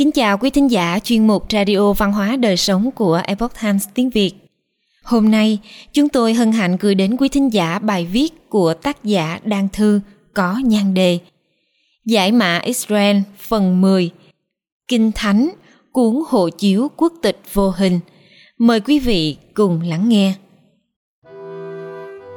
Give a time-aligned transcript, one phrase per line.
[0.00, 3.88] Kính chào quý thính giả chuyên mục Radio Văn hóa Đời Sống của Epoch Times
[3.94, 4.32] tiếng Việt.
[5.04, 5.58] Hôm nay,
[5.92, 9.68] chúng tôi hân hạnh gửi đến quý thính giả bài viết của tác giả Đan
[9.72, 10.00] Thư
[10.34, 11.18] có nhan đề
[12.04, 14.10] Giải mã Israel phần 10
[14.88, 15.50] Kinh Thánh,
[15.92, 18.00] cuốn hộ chiếu quốc tịch vô hình.
[18.58, 20.34] Mời quý vị cùng lắng nghe.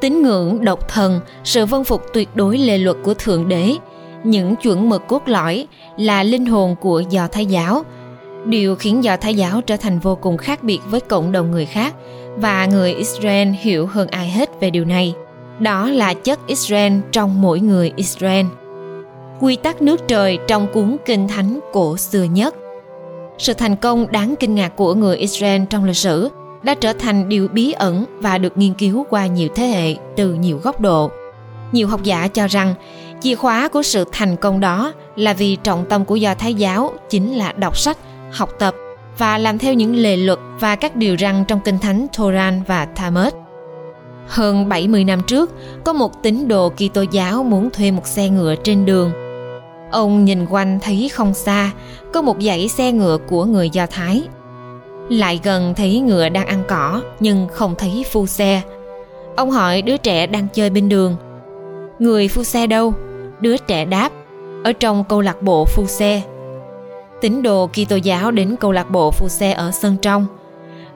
[0.01, 3.75] Tín ngưỡng độc thần, sự vân phục tuyệt đối lề luật của Thượng Đế,
[4.23, 7.83] những chuẩn mực cốt lõi là linh hồn của Do Thái giáo.
[8.45, 11.65] Điều khiến Do Thái giáo trở thành vô cùng khác biệt với cộng đồng người
[11.65, 11.93] khác
[12.37, 15.13] và người Israel hiểu hơn ai hết về điều này.
[15.59, 18.45] Đó là chất Israel trong mỗi người Israel.
[19.39, 22.55] Quy tắc nước trời trong cuốn Kinh Thánh cổ xưa nhất.
[23.37, 26.29] Sự thành công đáng kinh ngạc của người Israel trong lịch sử
[26.63, 30.33] đã trở thành điều bí ẩn và được nghiên cứu qua nhiều thế hệ từ
[30.33, 31.11] nhiều góc độ.
[31.71, 32.75] Nhiều học giả cho rằng
[33.23, 36.91] chìa khóa của sự thành công đó là vì trọng tâm của do thái giáo
[37.09, 37.97] chính là đọc sách
[38.31, 38.75] học tập
[39.17, 42.85] và làm theo những lề luật và các điều răn trong kinh thánh Toran và
[42.85, 43.33] Talmud.
[44.27, 45.51] Hơn 70 năm trước,
[45.83, 49.11] có một tín đồ Kitô giáo muốn thuê một xe ngựa trên đường.
[49.91, 51.71] Ông nhìn quanh thấy không xa,
[52.13, 54.23] có một dãy xe ngựa của người Do Thái.
[55.09, 58.61] Lại gần thấy ngựa đang ăn cỏ nhưng không thấy phu xe.
[59.35, 61.15] Ông hỏi đứa trẻ đang chơi bên đường.
[61.99, 62.93] Người phu xe đâu?
[63.43, 64.11] Đứa trẻ đáp,
[64.63, 66.21] ở trong câu lạc bộ phu xe.
[67.21, 70.25] Tín đồ Kitô giáo đến câu lạc bộ phu xe ở sân trong.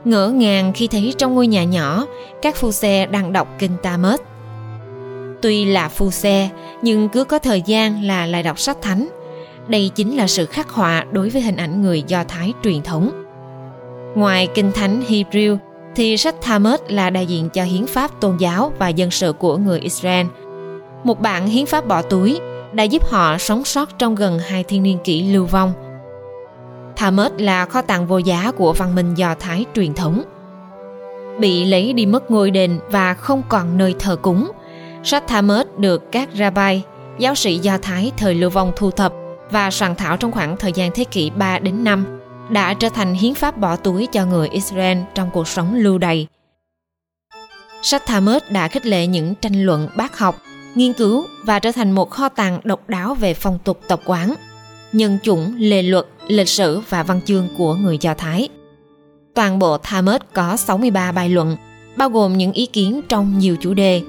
[0.06, 2.06] Ngỡ ngàng khi thấy trong ngôi nhà nhỏ,
[2.42, 4.20] các phu xe đang đọc kinh Talmud.
[5.42, 6.50] Tuy là phu xe,
[6.82, 9.08] nhưng cứ có thời gian là lại đọc sách thánh.
[9.68, 13.24] Đây chính là sự khắc họa đối với hình ảnh người Do Thái truyền thống.
[14.16, 15.58] Ngoài kinh thánh Hebrew,
[15.96, 19.58] thì sách Talmud là đại diện cho hiến pháp tôn giáo và dân sự của
[19.58, 20.26] người Israel–
[21.08, 22.40] một bản hiến pháp bỏ túi
[22.74, 25.74] đã giúp họ sống sót trong gần hai thiên niên kỷ lưu vong.
[26.96, 30.24] Talmud là kho tàng vô giá của văn minh Do Thái truyền thống.
[31.40, 34.52] Bị lấy đi mất ngôi đền và không còn nơi thờ cúng,
[35.04, 36.82] sách Talmud được các rabbi,
[37.20, 39.14] giáo sĩ Do Thái thời lưu vong thu thập
[39.52, 42.06] và soạn thảo trong khoảng thời gian thế kỷ 3 đến 5
[42.50, 46.28] đã trở thành hiến pháp bỏ túi cho người Israel trong cuộc sống lưu đày.
[47.82, 50.36] Sách Talmud đã khích lệ những tranh luận bác học
[50.78, 54.34] nghiên cứu và trở thành một kho tàng độc đáo về phong tục tập quán,
[54.94, 58.50] nhân chủng, lề luật, lịch sử và văn chương của người Do Thái.
[59.34, 61.58] Toàn bộ Talmud có 63 bài luận,
[61.96, 64.02] bao gồm những ý kiến trong nhiều chủ đề,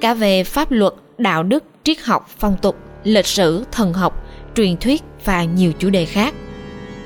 [0.00, 4.24] cả về pháp luật, đạo đức, triết học, phong tục, lịch sử, thần học,
[4.56, 6.34] truyền thuyết và nhiều chủ đề khác.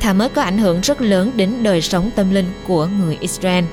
[0.01, 3.65] Talmud có ảnh hưởng rất lớn đến đời sống tâm linh của người Israel.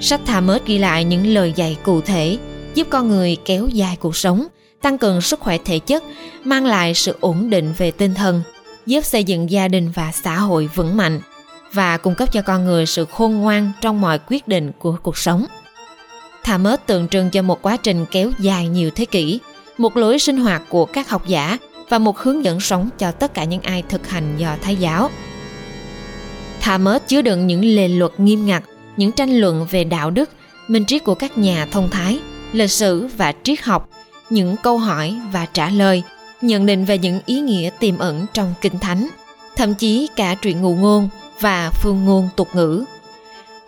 [0.00, 2.38] Sách Talmud ghi lại những lời dạy cụ thể
[2.74, 4.46] giúp con người kéo dài cuộc sống,
[4.82, 6.04] tăng cường sức khỏe thể chất,
[6.44, 8.42] mang lại sự ổn định về tinh thần,
[8.86, 11.20] giúp xây dựng gia đình và xã hội vững mạnh
[11.72, 15.18] và cung cấp cho con người sự khôn ngoan trong mọi quyết định của cuộc
[15.18, 15.46] sống.
[16.44, 19.38] Talmud tượng trưng cho một quá trình kéo dài nhiều thế kỷ,
[19.78, 21.58] một lối sinh hoạt của các học giả
[21.88, 25.10] và một hướng dẫn sống cho tất cả những ai thực hành do Thái giáo.
[26.64, 28.62] Talmud chứa đựng những lề luật nghiêm ngặt,
[28.96, 30.30] những tranh luận về đạo đức,
[30.68, 32.18] minh triết của các nhà thông thái–
[32.54, 33.88] lịch sử và triết học,
[34.30, 36.02] những câu hỏi và trả lời,
[36.40, 39.08] nhận định về những ý nghĩa tiềm ẩn trong kinh thánh,
[39.56, 41.08] thậm chí cả truyện ngụ ngôn
[41.40, 42.84] và phương ngôn tục ngữ.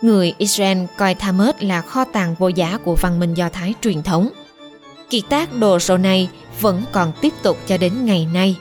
[0.02, 4.02] Người Israel coi Talmud là kho tàng vô giá của văn minh Do Thái truyền
[4.02, 4.28] thống.
[5.10, 6.28] Kiệt tác đồ sộ này
[6.60, 8.56] vẫn còn tiếp tục cho đến ngày nay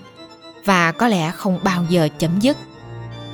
[0.66, 2.58] và có lẽ không bao giờ chấm dứt.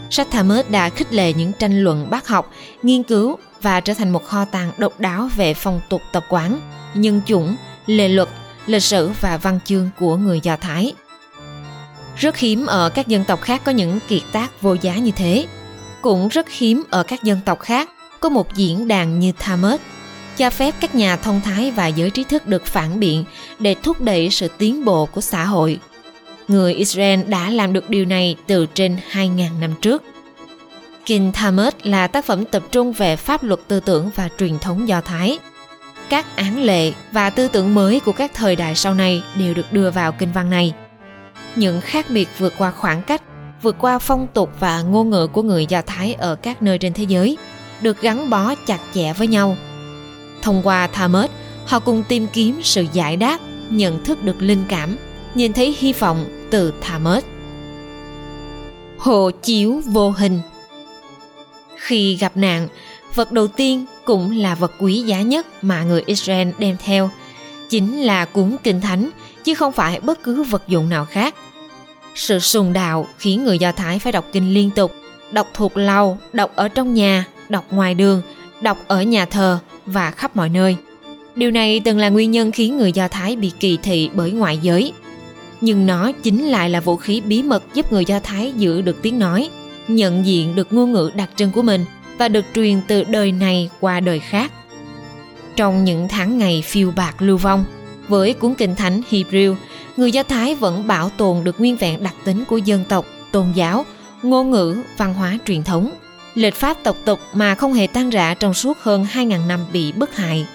[0.10, 2.52] Sách Talmud đã khích lệ những tranh luận bác học,
[2.84, 6.60] nghiên cứu và trở thành một kho tàng độc đáo về phong tục tập quán,
[6.94, 8.30] nhân chủng, lệ luật,
[8.66, 10.94] lịch sử và văn chương của người Do Thái.
[12.18, 15.46] Rất hiếm ở các dân tộc khác có những kiệt tác vô giá như thế.
[16.02, 19.80] Cũng rất hiếm ở các dân tộc khác có một diễn đàn như Talmud,
[20.38, 23.24] cho phép các nhà thông thái và giới trí thức được phản biện
[23.60, 25.80] để thúc đẩy sự tiến bộ của xã hội.
[26.48, 30.04] Người Israel đã làm được điều này từ trên 2.000 năm trước.
[31.06, 34.88] Kinh Talmud là tác phẩm tập trung về pháp luật tư tưởng và truyền thống
[34.88, 35.40] Do Thái–
[36.12, 39.74] các án lệ và tư tưởng mới của các thời đại sau này đều được
[39.74, 40.74] đưa vào kinh văn này.
[41.56, 43.22] Những khác biệt vượt qua khoảng cách,
[43.62, 46.94] vượt qua phong tục và ngôn ngữ của người Do Thái ở các nơi trên
[46.94, 47.38] thế giới
[47.82, 49.58] được gắn bó chặt chẽ với nhau.
[50.42, 51.30] Thông qua Talmud,
[51.66, 54.98] họ cùng tìm kiếm sự giải đáp, nhận thức được linh cảm,
[55.36, 57.24] nhìn thấy hy vọng từ Talmud.
[58.98, 60.40] Hộ chiếu vô hình
[61.76, 62.68] Khi gặp nạn,
[63.16, 67.10] vật đầu tiên cũng là vật quý giá nhất mà người Israel đem theo,
[67.70, 69.10] chính là cuốn kinh thánh
[69.44, 71.36] chứ không phải bất cứ vật dụng nào khác.
[72.16, 74.96] Sự sùng đạo khiến người Do Thái phải đọc kinh liên tục,
[75.32, 78.22] đọc thuộc lâu, đọc ở trong nhà, đọc ngoài đường,
[78.62, 80.76] đọc ở nhà thờ và khắp mọi nơi.
[81.36, 84.60] Điều này từng là nguyên nhân khiến người Do Thái bị kỳ thị bởi ngoại
[84.62, 84.94] giới.
[85.62, 89.02] Nhưng nó chính lại là vũ khí bí mật giúp người Do Thái giữ được
[89.02, 89.50] tiếng nói,
[89.88, 91.86] nhận diện được ngôn ngữ đặc trưng của mình
[92.22, 94.52] và được truyền từ đời này qua đời khác.
[95.56, 97.66] Trong những tháng ngày phiêu bạc lưu vong,
[98.08, 99.56] với cuốn kinh thánh Hebrew,
[99.98, 103.52] người Do Thái vẫn bảo tồn được nguyên vẹn đặc tính của dân tộc, tôn
[103.56, 103.86] giáo,
[104.24, 105.92] ngôn ngữ, văn hóa truyền thống,
[106.34, 109.92] lịch pháp tộc tục mà không hề tan rã trong suốt hơn 2.000 năm bị
[109.92, 110.46] bức hại.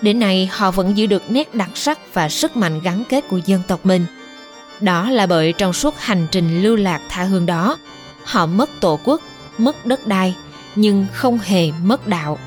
[0.00, 3.40] Đến nay họ vẫn giữ được nét đặc sắc và sức mạnh gắn kết của
[3.46, 4.06] dân tộc mình.
[4.80, 7.78] Đó là bởi trong suốt hành trình lưu lạc tha hương đó,
[8.24, 9.20] họ mất tổ quốc,
[9.58, 10.34] mất đất đai,
[10.74, 12.38] nhưng không hề mất đạo.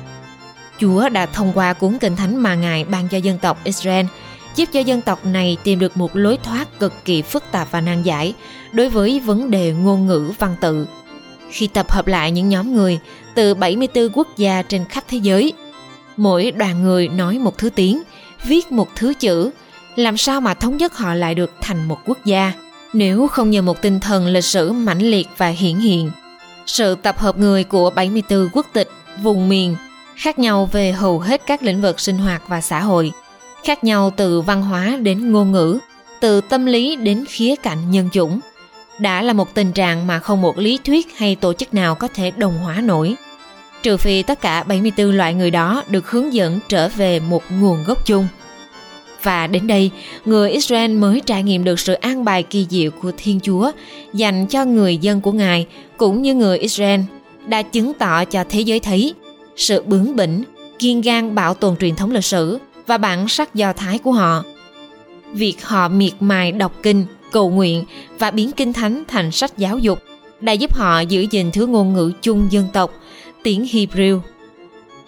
[0.78, 4.06] Chúa đã thông qua cuốn kinh thánh mà Ngài ban cho dân tộc Israel
[4.56, 7.80] giúp cho dân tộc này tìm được một lối thoát cực kỳ phức tạp và
[7.80, 8.34] nan giải
[8.72, 10.86] đối với vấn đề ngôn ngữ văn tự.
[11.50, 12.98] Khi tập hợp lại những nhóm người
[13.34, 15.52] từ 74 quốc gia trên khắp thế giới,
[16.16, 18.02] mỗi đoàn người nói một thứ tiếng,
[18.44, 19.50] viết một thứ chữ,
[19.96, 22.52] làm sao mà thống nhất họ lại được thành một quốc gia
[22.92, 26.10] nếu không nhờ một tinh thần lịch sử mãnh liệt và hiển hiện.
[26.68, 28.90] Sự tập hợp người của 74 quốc tịch,
[29.22, 29.76] vùng miền
[30.16, 33.12] khác nhau về hầu hết các lĩnh vực sinh hoạt và xã hội,
[33.64, 35.78] khác nhau từ văn hóa đến ngôn ngữ,
[36.20, 38.40] từ tâm lý đến khía cạnh nhân chủng.
[38.98, 42.08] Đã là một tình trạng mà không một lý thuyết hay tổ chức nào có
[42.14, 43.14] thể đồng hóa nổi.
[43.82, 47.84] Trừ phi tất cả 74 loại người đó được hướng dẫn trở về một nguồn
[47.84, 48.28] gốc chung.
[49.22, 49.90] Và đến đây,
[50.24, 53.70] người Israel mới trải nghiệm được sự an bài kỳ diệu của Thiên Chúa
[54.12, 55.66] dành cho người dân của Ngài
[55.96, 57.00] cũng như người Israel
[57.46, 59.14] đã chứng tỏ cho thế giới thấy
[59.56, 60.42] sự bướng bỉnh,
[60.78, 64.44] kiên gan bảo tồn truyền thống lịch sử và bản sắc do thái của họ.
[65.32, 67.84] Việc họ miệt mài đọc kinh, cầu nguyện
[68.18, 69.98] và biến kinh thánh thành sách giáo dục
[70.40, 72.92] đã giúp họ giữ gìn thứ ngôn ngữ chung dân tộc,
[73.42, 74.20] tiếng Hebrew.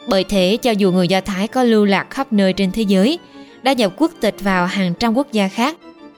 [0.08, 3.18] Bởi thế, cho dù người Do Thái có lưu lạc khắp nơi trên thế giới,
[3.62, 5.76] đã nhập quốc tịch vào hàng trăm quốc gia khác,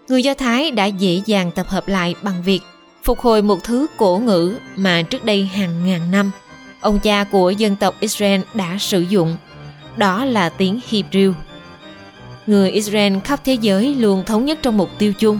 [0.09, 2.61] người Do Thái đã dễ dàng tập hợp lại bằng việc
[3.03, 6.31] phục hồi một thứ cổ ngữ mà trước đây hàng ngàn năm
[6.83, 9.37] ông cha của dân tộc Israel đã sử dụng.
[9.97, 11.33] Đó là tiếng Hebrew.
[12.47, 15.39] Người Israel khắp thế giới luôn thống nhất trong mục tiêu chung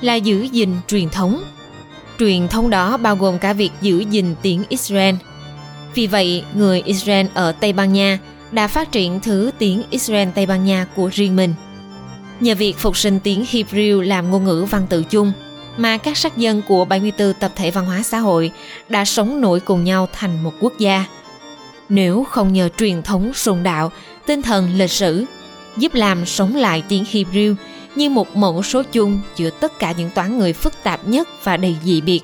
[0.00, 1.42] là giữ gìn truyền thống.
[2.18, 5.14] Truyền thống đó bao gồm cả việc giữ gìn tiếng Israel.
[5.94, 8.18] Vì vậy, người Israel ở Tây Ban Nha
[8.52, 11.54] đã phát triển thứ tiếng Israel Tây Ban Nha của riêng mình.
[12.40, 15.32] Nhờ việc phục sinh tiếng Hebrew làm ngôn ngữ văn tự chung,
[15.76, 18.52] mà các sắc dân của 74 tập thể văn hóa xã hội
[18.88, 21.04] đã sống nổi cùng nhau thành một quốc gia.
[21.88, 23.92] Nếu không nhờ truyền thống sùng đạo,
[24.26, 25.24] tinh thần lịch sử,
[25.76, 27.54] giúp làm sống lại tiếng Hebrew
[27.94, 31.56] như một mẫu số chung giữa tất cả những toán người phức tạp nhất và
[31.56, 32.20] đầy dị biệt.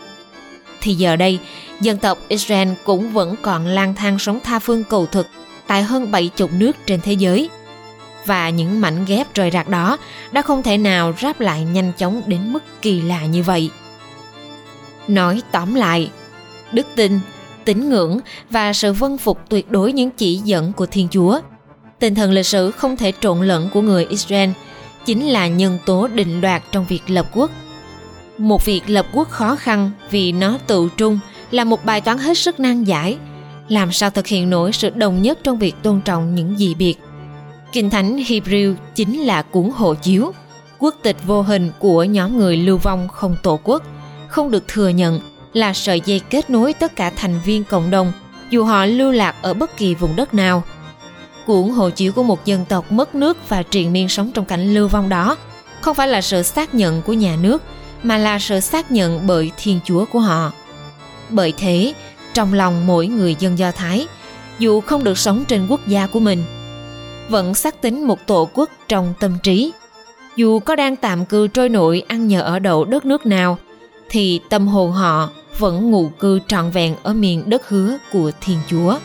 [0.81, 1.39] Thì giờ đây,
[1.81, 5.27] dân tộc Israel cũng vẫn còn lang thang sống tha phương cầu thực
[5.69, 7.51] tại hơn 70 nước trên thế giới.
[8.27, 9.99] Và những mảnh ghép rời rạc đó
[10.33, 13.71] đã không thể nào ráp lại nhanh chóng đến mức kỳ lạ như vậy.
[15.09, 16.11] Nói tóm lại,
[16.73, 17.21] đức tin,
[17.65, 18.21] tín ngưỡng
[18.51, 21.41] và sự vân phục tuyệt đối những chỉ dẫn của Thiên Chúa.
[21.99, 24.51] Tinh thần lịch sử không thể trộn lẫn của người Israel
[25.05, 27.51] chính là nhân tố định đoạt trong việc lập quốc.
[28.39, 31.19] Một việc lập quốc khó khăn vì nó tự trung
[31.51, 33.19] là một bài toán hết sức nan giải.
[33.69, 36.95] Làm sao thực hiện nổi sự đồng nhất trong việc tôn trọng những dị biệt?
[37.73, 40.33] Kinh Thánh Hebrew chính là cuốn hộ chiếu,
[40.79, 43.83] quốc tịch vô hình của nhóm người lưu vong không tổ quốc,
[44.29, 45.21] không được thừa nhận
[45.53, 48.13] là sợi dây kết nối tất cả thành viên cộng đồng
[48.51, 50.63] dù họ lưu lạc ở bất kỳ vùng đất nào.
[51.47, 54.75] Cuốn hộ chiếu của một dân tộc mất nước và triền miên sống trong cảnh
[54.75, 55.37] lưu vong đó
[55.81, 57.63] không phải là sự xác nhận của nhà nước
[58.03, 60.53] mà là sự xác nhận bởi Thiên Chúa của họ.
[61.31, 61.95] Bởi thế,
[62.39, 64.07] trong lòng mỗi người dân Do Thái,
[64.59, 66.45] dù không được sống trên quốc gia của mình–
[67.29, 69.73] vẫn xác tính một tổ quốc trong tâm trí.
[70.37, 73.59] Dù có đang tạm cư trôi nổi ăn nhờ ở đậu đất nước nào,
[74.11, 78.59] thì tâm hồn họ vẫn ngụ cư trọn vẹn ở miền đất hứa của Thiên
[78.67, 78.99] Chúa.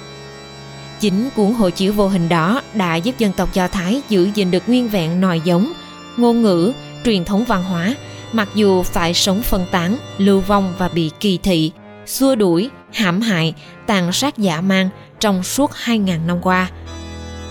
[0.99, 4.51] Chính cuốn hộ chiếu vô hình đó đã giúp dân tộc Do Thái giữ gìn
[4.51, 5.73] được nguyên vẹn nòi giống,
[6.17, 6.73] ngôn ngữ,
[7.05, 7.95] truyền thống văn hóa,
[8.31, 11.71] mặc dù phải sống phân tán, lưu vong và bị kỳ thị,
[12.05, 13.53] xua đuổi, hãm hại,
[13.87, 16.69] tàn sát dã man trong suốt 2.000 năm qua–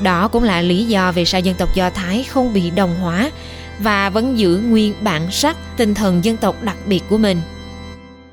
[0.03, 3.31] đó cũng là lý do vì sao dân tộc Do Thái không bị đồng hóa
[3.79, 7.41] và vẫn giữ nguyên bản sắc tinh thần dân tộc đặc biệt của mình.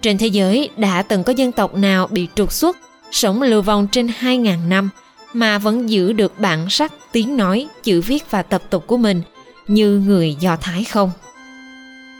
[0.01, 2.77] Trên thế giới đã từng có dân tộc nào bị trục xuất,
[3.11, 4.89] sống lưu vong trên 2.000 năm
[5.33, 9.21] mà vẫn giữ được bản sắc tiếng nói, chữ viết và tập tục của mình
[9.67, 11.11] như người Do Thái không?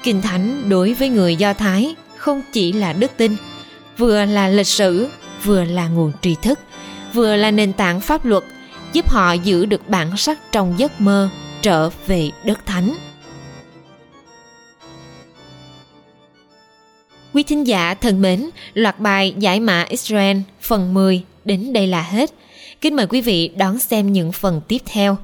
[0.04, 3.36] Kinh Thánh đối với người Do Thái không chỉ là đức tin,
[4.00, 5.08] vừa là lịch sử,
[5.44, 6.60] vừa là nguồn tri thức,
[7.14, 8.44] vừa là nền tảng pháp luật
[8.94, 11.30] giúp họ giữ được bản sắc trong giấc mơ
[11.62, 12.96] trở về đất thánh.
[17.34, 22.02] Quý thính giả thân mến, loạt bài Giải mã Israel phần 10 đến đây là
[22.02, 22.30] hết.
[22.82, 25.18] Kính mời quý vị đón xem những phần tiếp theo.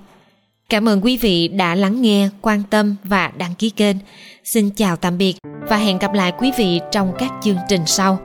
[0.69, 3.95] Cảm ơn quý vị đã lắng nghe, quan tâm và đăng ký kênh.
[4.43, 5.35] Xin chào tạm biệt
[5.69, 8.24] và hẹn gặp lại quý vị trong các chương trình sau.